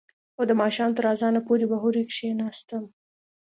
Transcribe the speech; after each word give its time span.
او 0.37 0.43
د 0.49 0.51
ماښام 0.61 0.91
تر 0.97 1.05
اذانه 1.13 1.39
پورې 1.47 1.65
به 1.69 1.77
هورې 1.81 2.03
کښېناستم. 2.09 2.83